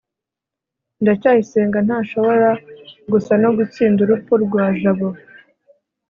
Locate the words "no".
3.43-3.49